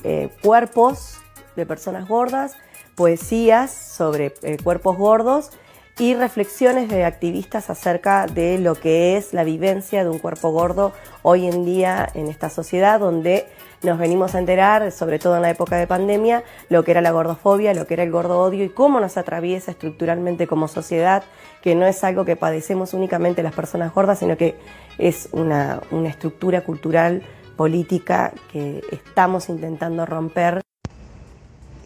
eh, 0.05 0.29
cuerpos 0.43 1.17
de 1.57 1.65
personas 1.65 2.07
gordas, 2.07 2.55
poesías 2.97 3.73
sobre 3.73 4.35
eh, 4.43 4.59
cuerpos 4.63 4.99
gordos 4.99 5.53
y 5.99 6.15
reflexiones 6.15 6.89
de 6.89 7.05
activistas 7.05 7.69
acerca 7.69 8.27
de 8.27 8.59
lo 8.59 8.75
que 8.75 9.17
es 9.17 9.35
la 9.35 9.45
vivencia 9.45 10.05
de 10.05 10.11
un 10.11 10.19
cuerpo 10.19 10.51
gordo 10.51 10.93
hoy 11.23 11.47
en 11.47 11.65
día 11.65 12.09
en 12.15 12.29
esta 12.29 12.49
sociedad 12.49 12.99
donde 12.99 13.47
nos 13.83 13.99
venimos 13.99 14.35
a 14.35 14.39
enterar, 14.39 14.93
sobre 14.93 15.19
todo 15.19 15.37
en 15.37 15.43
la 15.43 15.51
época 15.51 15.77
de 15.77 15.87
pandemia, 15.87 16.45
lo 16.69 16.85
que 16.85 16.93
era 16.93 17.01
la 17.01 17.11
gordofobia, 17.11 17.75
lo 17.75 17.87
que 17.87 17.95
era 17.95 18.05
el 18.05 18.13
gordo 18.13 18.41
odio 18.41 18.65
y 18.65 18.69
cómo 18.69 19.01
nos 19.01 19.17
atraviesa 19.17 19.73
estructuralmente 19.73 20.47
como 20.47 20.69
sociedad, 20.69 21.25
que 21.63 21.75
no 21.75 21.87
es 21.87 22.05
algo 22.05 22.25
que 22.25 22.37
padecemos 22.37 22.95
únicamente 22.95 23.43
las 23.43 23.55
personas 23.55 23.93
gordas, 23.93 24.21
sino 24.21 24.37
que 24.37 24.55
es 24.99 25.29
una, 25.33 25.81
una 25.91 26.09
estructura 26.09 26.63
cultural, 26.63 27.23
política 27.57 28.33
que 28.51 28.83
estamos 28.93 29.49
intentando 29.49 30.07
romper. 30.07 30.63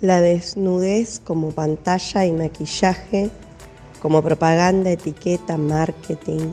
La 0.00 0.20
desnudez 0.20 1.20
como 1.20 1.50
pantalla 1.52 2.26
y 2.26 2.32
maquillaje, 2.32 3.30
como 4.06 4.22
propaganda, 4.22 4.92
etiqueta, 4.92 5.56
marketing. 5.56 6.52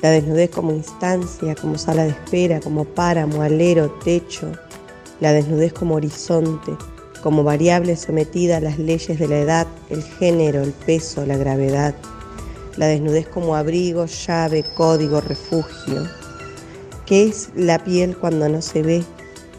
La 0.00 0.08
desnudez 0.08 0.48
como 0.48 0.72
instancia, 0.72 1.54
como 1.54 1.76
sala 1.76 2.04
de 2.04 2.08
espera, 2.08 2.58
como 2.58 2.86
páramo, 2.86 3.42
alero, 3.42 3.90
techo. 4.02 4.50
La 5.20 5.34
desnudez 5.34 5.74
como 5.74 5.96
horizonte, 5.96 6.72
como 7.22 7.44
variable 7.44 7.96
sometida 7.96 8.56
a 8.56 8.60
las 8.60 8.78
leyes 8.78 9.18
de 9.18 9.28
la 9.28 9.40
edad, 9.40 9.66
el 9.90 10.02
género, 10.02 10.62
el 10.62 10.72
peso, 10.72 11.26
la 11.26 11.36
gravedad. 11.36 11.94
La 12.78 12.86
desnudez 12.86 13.28
como 13.28 13.56
abrigo, 13.56 14.06
llave, 14.06 14.64
código, 14.74 15.20
refugio. 15.20 16.08
¿Qué 17.04 17.24
es 17.24 17.50
la 17.56 17.84
piel 17.84 18.16
cuando 18.16 18.48
no 18.48 18.62
se 18.62 18.80
ve, 18.80 19.04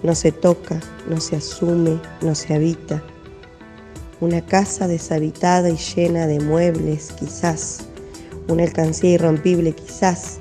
no 0.01 0.15
se 0.15 0.31
toca, 0.31 0.79
no 1.07 1.21
se 1.21 1.35
asume, 1.35 2.01
no 2.23 2.33
se 2.33 2.55
habita? 2.55 3.03
Una 4.21 4.45
casa 4.45 4.87
deshabitada 4.87 5.71
y 5.71 5.77
llena 5.77 6.27
de 6.27 6.39
muebles, 6.39 7.11
quizás. 7.13 7.79
Una 8.47 8.61
alcancía 8.61 9.13
irrompible, 9.13 9.73
quizás. 9.73 10.37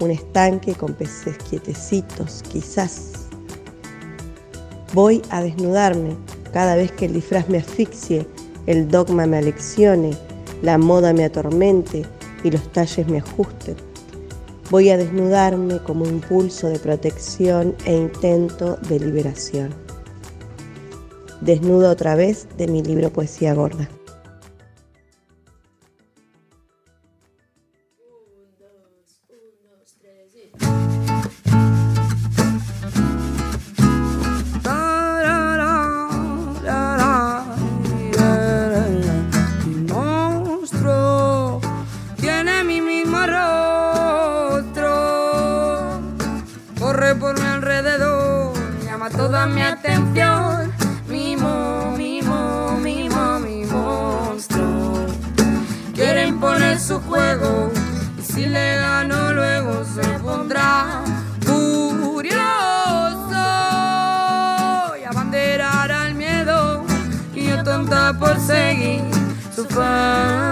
Un 0.00 0.10
estanque 0.10 0.74
con 0.74 0.94
peces 0.94 1.36
quietecitos, 1.36 2.42
quizás. 2.50 3.26
Voy 4.94 5.20
a 5.28 5.42
desnudarme 5.42 6.16
cada 6.54 6.74
vez 6.74 6.90
que 6.92 7.04
el 7.04 7.12
disfraz 7.12 7.50
me 7.50 7.58
asfixie, 7.58 8.26
el 8.64 8.88
dogma 8.88 9.26
me 9.26 9.36
aleccione, 9.36 10.16
la 10.62 10.78
moda 10.78 11.12
me 11.12 11.24
atormente 11.24 12.06
y 12.42 12.50
los 12.50 12.72
talles 12.72 13.06
me 13.08 13.18
ajusten. 13.18 13.76
Voy 14.70 14.88
a 14.88 14.96
desnudarme 14.96 15.82
como 15.82 16.06
impulso 16.06 16.70
de 16.70 16.78
protección 16.78 17.76
e 17.84 17.94
intento 17.94 18.76
de 18.88 19.00
liberación. 19.00 19.87
Desnudo 21.40 21.90
otra 21.90 22.16
vez 22.16 22.48
de 22.56 22.66
mi 22.66 22.82
libro 22.82 23.10
Poesía 23.10 23.54
Gorda. 23.54 23.88
Y 58.18 58.22
si 58.22 58.46
le 58.46 58.76
gano 58.76 59.32
luego 59.34 59.84
se 59.84 60.18
pondrá 60.20 61.02
furioso. 61.42 62.34
Y 64.98 65.04
abanderará 65.04 66.06
el 66.06 66.14
miedo. 66.14 66.84
Y 67.34 67.48
yo 67.48 67.62
tonta 67.62 68.14
por 68.18 68.40
seguir 68.40 69.02
su 69.54 69.64
fantasía. 69.66 70.47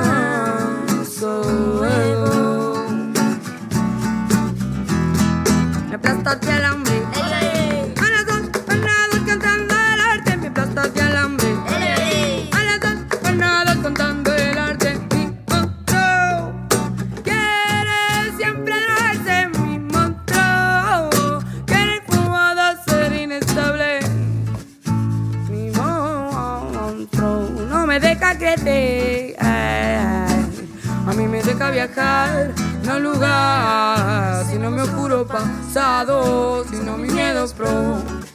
Me 27.99 28.09
deja 28.09 28.37
crecer. 28.37 29.37
A 29.41 31.13
mí 31.17 31.27
me 31.27 31.43
deja 31.43 31.71
viajar, 31.71 32.53
no 32.85 32.99
lugar, 32.99 34.45
sino 34.51 34.71
mi 34.71 34.83
oscuro 34.83 35.27
pasado, 35.27 36.65
sino 36.71 36.99
mis 36.99 37.11
miedos 37.13 37.55
profundos. 37.55 38.35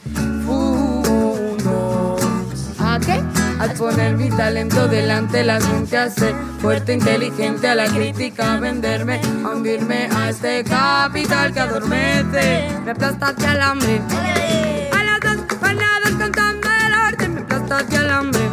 ¿A 2.80 2.98
qué? 2.98 3.22
Al 3.60 3.72
poner 3.74 4.16
mi 4.16 4.30
talento 4.30 4.88
delante, 4.88 5.44
la 5.44 5.60
gente 5.60 5.96
hace 5.96 6.34
fuerte, 6.60 6.94
inteligente 6.94 7.68
a 7.68 7.76
la 7.76 7.86
crítica, 7.86 8.56
venderme, 8.56 9.20
a 9.44 9.50
hundirme 9.50 10.08
a 10.12 10.30
este 10.30 10.64
capital 10.64 11.52
que 11.52 11.60
adormece, 11.60 12.68
me 12.84 12.90
aplasta 12.90 13.28
hacia 13.28 13.52
el 13.52 13.60
hambre. 13.60 14.00
A 14.92 15.04
las 15.04 15.20
dos 15.20 15.56
panadas 15.58 16.14
cantando 16.18 16.68
el 16.84 16.94
arte, 16.94 17.28
me 17.28 17.42
aplasta 17.42 17.78
hacia 17.78 18.00
el 18.00 18.10
hambre. 18.10 18.51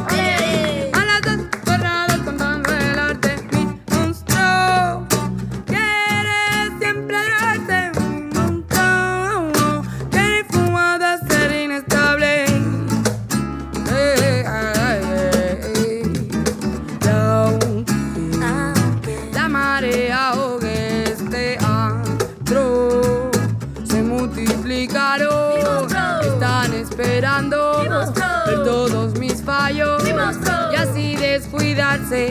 Están 27.19 27.45
esperando 27.45 28.45
ver 28.45 28.63
todos 28.63 29.19
mis 29.19 29.43
fallos 29.43 30.01
y 30.07 30.75
así 30.75 31.15
descuidarse 31.17 32.29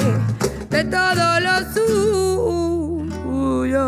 de 0.70 0.85
todos 0.85 1.42
los 1.42 1.64
suyos. 3.35 3.79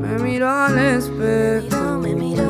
Me 0.00 0.18
miro 0.18 0.50
al 0.50 0.78
espejo 0.78 1.98
me 2.00 2.14
miro. 2.14 2.44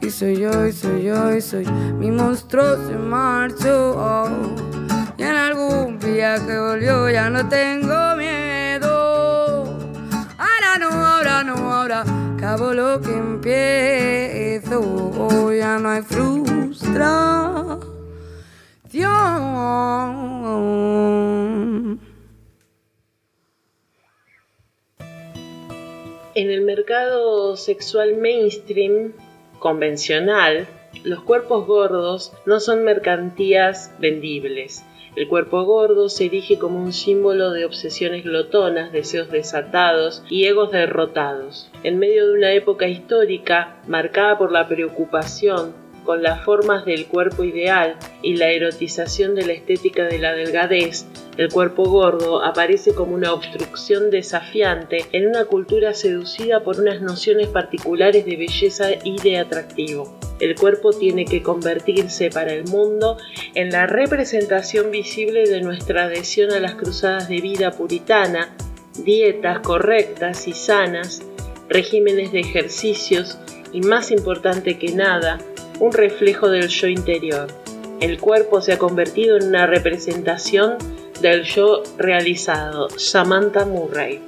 y 0.00 0.10
soy 0.10 0.40
yo 0.40 0.66
y 0.66 0.72
soy 0.72 1.02
yo 1.04 1.34
y 1.34 1.42
soy 1.42 1.66
mi 1.98 2.10
monstruo 2.10 2.76
se 2.86 2.96
marchó. 2.96 4.24
Y 5.18 5.22
en 5.22 5.36
algún 5.36 5.98
viaje 5.98 6.58
volvió 6.58 7.10
ya 7.10 7.28
no 7.28 7.46
tengo 7.48 8.16
ahora 11.56 12.04
acabo 12.36 12.72
lo 12.72 13.00
que 13.00 13.12
empiezo 13.12 14.78
ya 15.52 15.78
no 15.78 15.90
hay 15.90 16.02
frustración 16.02 17.88
En 26.34 26.50
el 26.50 26.60
mercado 26.60 27.56
sexual 27.56 28.16
mainstream 28.16 29.12
convencional, 29.58 30.68
los 31.02 31.22
cuerpos 31.24 31.66
gordos 31.66 32.32
no 32.46 32.60
son 32.60 32.84
mercantías 32.84 33.92
vendibles. 33.98 34.84
El 35.16 35.28
cuerpo 35.28 35.64
gordo 35.64 36.08
se 36.08 36.26
erige 36.26 36.58
como 36.58 36.82
un 36.82 36.92
símbolo 36.92 37.50
de 37.50 37.64
obsesiones 37.64 38.24
glotonas, 38.24 38.92
deseos 38.92 39.30
desatados 39.30 40.22
y 40.28 40.44
egos 40.44 40.70
derrotados. 40.70 41.70
En 41.82 41.98
medio 41.98 42.26
de 42.28 42.34
una 42.34 42.52
época 42.52 42.88
histórica 42.88 43.82
marcada 43.86 44.38
por 44.38 44.52
la 44.52 44.68
preocupación 44.68 45.87
con 46.08 46.22
las 46.22 46.42
formas 46.42 46.86
del 46.86 47.04
cuerpo 47.04 47.44
ideal 47.44 47.98
y 48.22 48.36
la 48.36 48.48
erotización 48.48 49.34
de 49.34 49.44
la 49.44 49.52
estética 49.52 50.04
de 50.04 50.18
la 50.18 50.32
delgadez, 50.32 51.04
el 51.36 51.52
cuerpo 51.52 51.84
gordo 51.84 52.42
aparece 52.42 52.94
como 52.94 53.14
una 53.14 53.34
obstrucción 53.34 54.10
desafiante 54.10 55.04
en 55.12 55.26
una 55.26 55.44
cultura 55.44 55.92
seducida 55.92 56.64
por 56.64 56.80
unas 56.80 57.02
nociones 57.02 57.48
particulares 57.48 58.24
de 58.24 58.36
belleza 58.36 58.88
y 59.04 59.20
de 59.20 59.36
atractivo. 59.36 60.18
El 60.40 60.54
cuerpo 60.54 60.94
tiene 60.94 61.26
que 61.26 61.42
convertirse 61.42 62.30
para 62.30 62.54
el 62.54 62.64
mundo 62.64 63.18
en 63.54 63.68
la 63.68 63.86
representación 63.86 64.90
visible 64.90 65.46
de 65.46 65.60
nuestra 65.60 66.04
adhesión 66.04 66.52
a 66.52 66.58
las 66.58 66.76
cruzadas 66.76 67.28
de 67.28 67.42
vida 67.42 67.72
puritana, 67.72 68.56
dietas 69.04 69.58
correctas 69.58 70.48
y 70.48 70.54
sanas, 70.54 71.20
regímenes 71.68 72.32
de 72.32 72.40
ejercicios 72.40 73.38
y 73.74 73.82
más 73.82 74.10
importante 74.10 74.78
que 74.78 74.94
nada, 74.94 75.38
un 75.80 75.92
reflejo 75.92 76.48
del 76.48 76.68
yo 76.68 76.88
interior. 76.88 77.48
El 78.00 78.20
cuerpo 78.20 78.60
se 78.60 78.72
ha 78.72 78.78
convertido 78.78 79.36
en 79.36 79.48
una 79.48 79.66
representación 79.66 80.78
del 81.20 81.42
yo 81.42 81.82
realizado. 81.96 82.90
Samantha 82.90 83.64
Murray. 83.64 84.20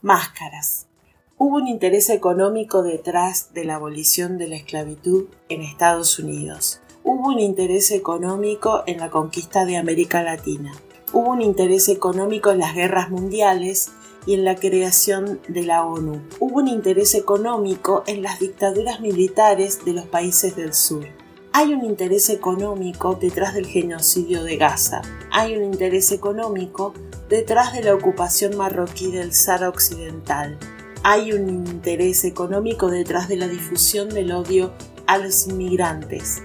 Máscaras. 0.00 0.86
Hubo 1.36 1.56
un 1.56 1.68
interés 1.68 2.08
económico 2.10 2.82
detrás 2.82 3.52
de 3.52 3.64
la 3.64 3.76
abolición 3.76 4.38
de 4.38 4.48
la 4.48 4.56
esclavitud 4.56 5.26
en 5.48 5.62
Estados 5.62 6.18
Unidos. 6.18 6.80
Hubo 7.04 7.28
un 7.28 7.38
interés 7.38 7.90
económico 7.90 8.82
en 8.86 8.98
la 8.98 9.10
conquista 9.10 9.64
de 9.64 9.76
América 9.76 10.22
Latina. 10.22 10.72
Hubo 11.12 11.30
un 11.30 11.42
interés 11.42 11.88
económico 11.88 12.50
en 12.50 12.58
las 12.58 12.74
guerras 12.74 13.10
mundiales 13.10 13.92
y 14.28 14.34
en 14.34 14.44
la 14.44 14.56
creación 14.56 15.40
de 15.48 15.62
la 15.64 15.82
ONU. 15.86 16.20
Hubo 16.38 16.58
un 16.58 16.68
interés 16.68 17.14
económico 17.14 18.04
en 18.06 18.22
las 18.22 18.38
dictaduras 18.38 19.00
militares 19.00 19.86
de 19.86 19.94
los 19.94 20.04
países 20.04 20.54
del 20.54 20.74
sur. 20.74 21.06
Hay 21.54 21.72
un 21.72 21.82
interés 21.82 22.28
económico 22.28 23.14
detrás 23.14 23.54
del 23.54 23.64
genocidio 23.64 24.44
de 24.44 24.58
Gaza. 24.58 25.00
Hay 25.32 25.56
un 25.56 25.64
interés 25.64 26.12
económico 26.12 26.92
detrás 27.30 27.72
de 27.72 27.82
la 27.82 27.94
ocupación 27.94 28.54
marroquí 28.54 29.10
del 29.10 29.32
Sahara 29.32 29.70
Occidental. 29.70 30.58
Hay 31.02 31.32
un 31.32 31.48
interés 31.48 32.22
económico 32.26 32.90
detrás 32.90 33.28
de 33.28 33.36
la 33.36 33.48
difusión 33.48 34.10
del 34.10 34.32
odio 34.32 34.72
a 35.06 35.16
los 35.16 35.46
inmigrantes. 35.46 36.42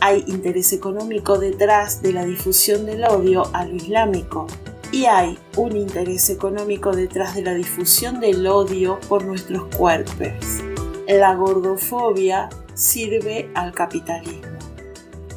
Hay 0.00 0.22
interés 0.28 0.72
económico 0.72 1.36
detrás 1.36 2.00
de 2.00 2.12
la 2.12 2.24
difusión 2.24 2.86
del 2.86 3.02
odio 3.02 3.42
a 3.52 3.64
lo 3.64 3.74
islámico. 3.74 4.46
Y 4.94 5.06
hay 5.06 5.36
un 5.56 5.74
interés 5.74 6.30
económico 6.30 6.92
detrás 6.92 7.34
de 7.34 7.42
la 7.42 7.52
difusión 7.52 8.20
del 8.20 8.46
odio 8.46 9.00
por 9.08 9.24
nuestros 9.24 9.64
cuerpos. 9.74 10.62
La 11.08 11.34
gordofobia 11.34 12.48
sirve 12.74 13.50
al 13.56 13.72
capitalismo. 13.72 14.56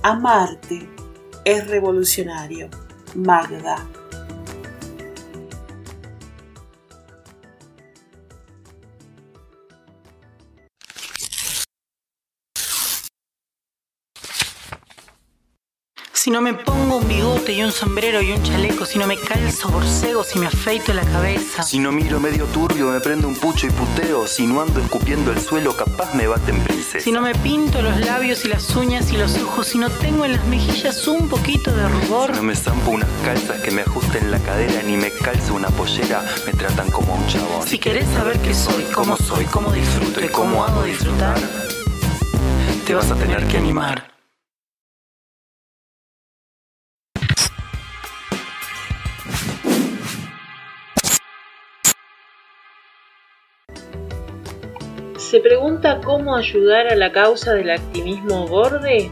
Amarte 0.03 0.87
es 1.43 1.67
revolucionario. 1.67 2.69
Magda. 3.15 3.83
Si 16.27 16.31
no 16.31 16.41
me 16.41 16.53
pongo 16.53 16.97
un 16.97 17.07
bigote 17.07 17.53
y 17.53 17.63
un 17.63 17.71
sombrero 17.71 18.21
y 18.21 18.33
un 18.33 18.43
chaleco, 18.43 18.85
si 18.85 18.99
no 18.99 19.07
me 19.07 19.15
calzo 19.15 19.69
borcegos 19.69 20.35
y 20.35 20.39
me 20.39 20.47
afeito 20.47 20.93
la 20.93 21.05
cabeza. 21.05 21.63
Si 21.63 21.79
no 21.79 21.93
miro 21.93 22.19
medio 22.19 22.43
turbio, 22.47 22.91
me 22.91 22.99
prendo 22.99 23.29
un 23.29 23.35
pucho 23.35 23.65
y 23.65 23.69
puteo. 23.69 24.27
Si 24.27 24.45
no 24.45 24.59
ando 24.59 24.81
escupiendo 24.81 25.31
el 25.31 25.39
suelo, 25.39 25.73
capaz 25.77 26.13
me 26.15 26.27
baten 26.27 26.59
princesa. 26.65 26.99
Si 26.99 27.13
no 27.13 27.21
me 27.21 27.33
pinto 27.33 27.81
los 27.81 27.97
labios 28.01 28.43
y 28.43 28.49
las 28.49 28.75
uñas 28.75 29.09
y 29.13 29.15
los 29.15 29.37
ojos, 29.37 29.67
si 29.67 29.77
no 29.77 29.89
tengo 29.89 30.25
en 30.25 30.33
las 30.33 30.45
mejillas 30.47 31.07
un 31.07 31.29
poquito 31.29 31.71
de 31.71 31.87
rubor. 31.87 32.31
Si 32.31 32.35
no 32.35 32.43
me 32.43 32.57
zampo 32.57 32.91
unas 32.91 33.09
calzas 33.23 33.61
que 33.61 33.71
me 33.71 33.83
ajusten 33.83 34.29
la 34.29 34.39
cadera, 34.39 34.83
ni 34.83 34.97
me 34.97 35.11
calzo 35.11 35.53
una 35.53 35.69
pollera, 35.69 36.25
me 36.45 36.51
tratan 36.51 36.91
como 36.91 37.15
un 37.15 37.25
chabón. 37.27 37.65
Si 37.65 37.79
querés 37.79 38.05
saber 38.09 38.37
qué 38.39 38.53
soy, 38.53 38.83
cómo 38.93 39.15
soy, 39.15 39.45
cómo 39.45 39.71
disfruto 39.71 40.19
y 40.19 40.27
cómo 40.27 40.65
hago 40.65 40.83
disfrutar, 40.83 41.39
te 42.85 42.93
vas 42.93 43.09
a 43.11 43.15
tener 43.15 43.47
que 43.47 43.55
animar. 43.55 44.16
¿Se 55.17 55.39
pregunta 55.39 55.99
cómo 56.03 56.35
ayudar 56.35 56.87
a 56.87 56.95
la 56.95 57.11
causa 57.11 57.55
del 57.55 57.71
activismo 57.71 58.47
gorde? 58.47 59.11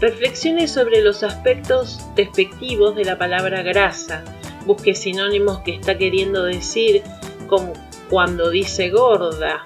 Reflexione 0.00 0.66
sobre 0.66 1.00
los 1.00 1.22
aspectos 1.22 2.00
despectivos 2.16 2.96
de 2.96 3.04
la 3.04 3.18
palabra 3.18 3.62
grasa. 3.62 4.24
Busque 4.66 4.96
sinónimos 4.96 5.60
que 5.60 5.76
está 5.76 5.96
queriendo 5.96 6.42
decir 6.42 7.02
como 7.46 7.72
cuando 8.10 8.50
dice 8.50 8.90
gorda. 8.90 9.62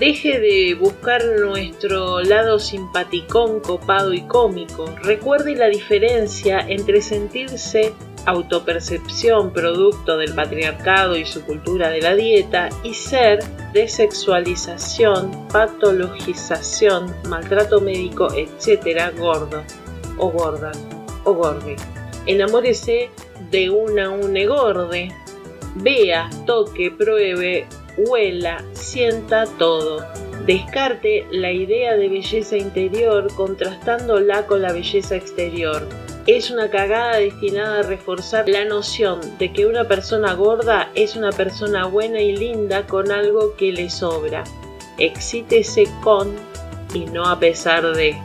Deje 0.00 0.40
de 0.40 0.74
buscar 0.74 1.22
nuestro 1.38 2.20
lado 2.22 2.58
simpaticón, 2.58 3.60
copado 3.60 4.12
y 4.12 4.22
cómico. 4.22 4.92
Recuerde 5.00 5.54
la 5.54 5.68
diferencia 5.68 6.58
entre 6.58 7.02
sentirse 7.02 7.94
autopercepción 8.26 9.52
producto 9.52 10.16
del 10.16 10.34
patriarcado 10.34 11.16
y 11.16 11.24
su 11.24 11.44
cultura 11.44 11.90
de 11.90 12.00
la 12.00 12.14
dieta 12.14 12.68
y 12.82 12.94
ser 12.94 13.40
desexualización, 13.72 15.48
patologización, 15.48 17.14
maltrato 17.28 17.80
médico, 17.80 18.28
etc. 18.34 19.12
gordo 19.18 19.62
o 20.18 20.30
gorda 20.30 20.72
o 21.24 21.34
gorde. 21.34 21.76
Enamórese 22.26 23.10
de 23.50 23.70
una 23.70 24.10
une 24.10 24.46
gorde. 24.46 25.12
Vea, 25.74 26.28
toque, 26.46 26.90
pruebe, 26.90 27.66
huela, 27.96 28.62
sienta 28.72 29.46
todo. 29.58 30.06
Descarte 30.46 31.26
la 31.30 31.50
idea 31.50 31.96
de 31.96 32.08
belleza 32.08 32.56
interior 32.56 33.32
contrastándola 33.34 34.46
con 34.46 34.62
la 34.62 34.72
belleza 34.72 35.16
exterior 35.16 35.86
es 36.26 36.50
una 36.50 36.70
cagada 36.70 37.16
destinada 37.16 37.80
a 37.80 37.82
reforzar 37.82 38.48
la 38.48 38.64
noción 38.64 39.20
de 39.38 39.52
que 39.52 39.66
una 39.66 39.88
persona 39.88 40.34
gorda 40.34 40.90
es 40.94 41.16
una 41.16 41.30
persona 41.30 41.86
buena 41.86 42.20
y 42.20 42.36
linda 42.36 42.86
con 42.86 43.10
algo 43.10 43.56
que 43.56 43.72
le 43.72 43.90
sobra. 43.90 44.44
Excítese 44.98 45.88
con 46.02 46.32
y 46.94 47.06
no 47.06 47.26
a 47.26 47.38
pesar 47.38 47.94
de. 47.94 48.16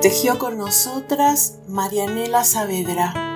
Tejió 0.00 0.38
con 0.38 0.56
nosotras 0.56 1.58
Marianela 1.68 2.44
Saavedra. 2.44 3.33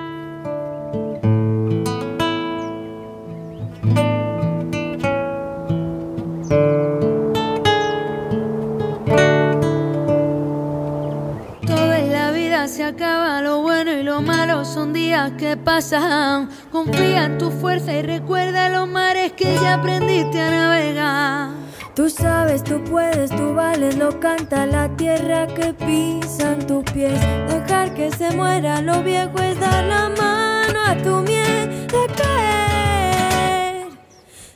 Pasan. 15.57 16.49
Confía 16.71 17.25
en 17.25 17.37
tu 17.37 17.51
fuerza 17.51 17.93
y 17.93 18.01
recuerda 18.01 18.69
los 18.69 18.87
mares 18.87 19.33
que 19.33 19.55
ya 19.55 19.75
aprendiste 19.75 20.39
a 20.39 20.49
navegar. 20.49 21.49
Tú 21.95 22.09
sabes, 22.09 22.63
tú 22.63 22.81
puedes, 22.83 23.29
tú 23.29 23.53
vales, 23.53 23.97
lo 23.97 24.19
canta 24.19 24.65
la 24.65 24.87
tierra 24.95 25.47
que 25.47 25.73
pisan 25.73 26.65
tus 26.65 26.83
pies. 26.85 27.19
Dejar 27.49 27.93
que 27.93 28.09
se 28.11 28.31
muera 28.31 28.81
lo 28.81 29.03
viejo 29.03 29.37
es 29.39 29.59
dar 29.59 29.83
la 29.83 30.09
mano 30.09 30.79
a 30.85 30.95
tu 30.95 31.21
miedo 31.21 31.67
de 31.87 32.07
caer. 32.15 33.87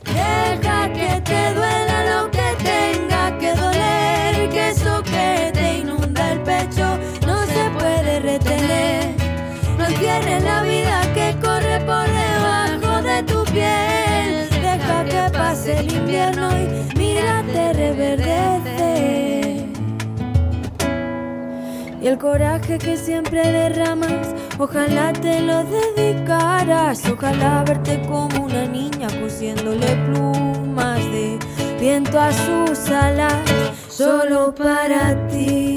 Deja 0.04 0.92
que 0.92 1.20
te 1.20 1.54
duela 1.54 1.83
invierno 16.24 16.50
y 16.58 16.98
mírate 16.98 17.72
reverdece. 17.72 19.66
Y 22.00 22.06
el 22.06 22.18
coraje 22.18 22.78
que 22.78 22.96
siempre 22.96 23.50
derramas, 23.50 24.34
ojalá 24.58 25.12
te 25.12 25.40
lo 25.40 25.64
dedicaras. 25.64 27.02
Ojalá 27.08 27.64
verte 27.64 28.02
como 28.06 28.44
una 28.44 28.66
niña 28.66 29.08
cosiéndole 29.20 29.96
plumas 30.06 30.98
de 31.10 31.38
viento 31.80 32.20
a 32.20 32.30
sus 32.32 32.90
alas, 32.90 33.42
solo 33.88 34.54
para 34.54 35.16
ti. 35.28 35.73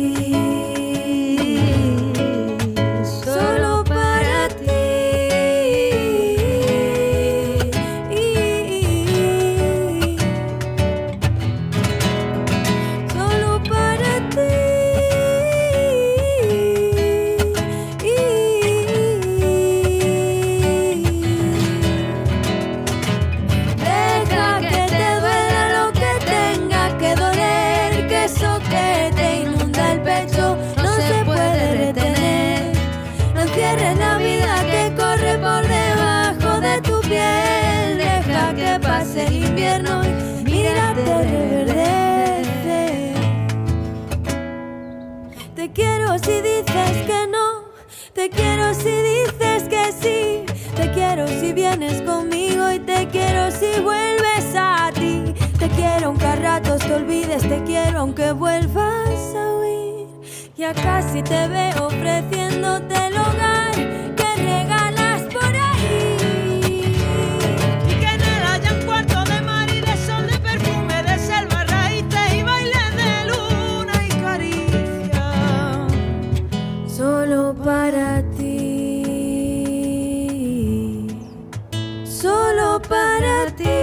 Ratos 56.57 56.81
te 56.87 56.93
olvides, 56.93 57.43
te 57.43 57.63
quiero 57.65 57.99
aunque 57.99 58.31
vuelvas 58.31 59.35
a 59.35 59.55
huir. 59.57 60.07
Ya 60.55 60.73
casi 60.73 61.21
te 61.21 61.47
veo 61.47 61.85
ofreciéndote 61.85 62.95
el 63.07 63.13
hogar 63.13 63.75
que 64.15 64.35
regalas 64.37 65.21
por 65.33 65.43
ahí. 65.43 66.95
Y 67.87 67.93
que 68.01 68.07
en 68.15 68.21
él 68.21 68.43
haya 68.51 68.73
un 68.73 68.85
cuarto 68.87 69.23
de 69.25 69.41
mar 69.41 69.69
y 69.69 69.81
de 69.81 69.97
sol, 69.97 70.25
de 70.25 70.39
perfume, 70.39 71.03
de 71.03 71.19
selva, 71.19 71.63
raíces 71.65 72.33
y 72.33 72.41
bailes 72.41 72.95
de 73.01 73.25
luna 73.29 74.05
y 74.07 74.09
caricia. 74.25 75.25
Solo 76.87 77.53
para 77.53 78.23
ti. 78.31 78.57
Solo 82.03 82.81
para 82.81 83.45
ti. 83.55 83.76